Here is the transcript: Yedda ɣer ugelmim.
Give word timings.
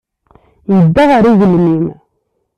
Yedda 0.75 1.03
ɣer 1.09 1.23
ugelmim. 1.31 1.85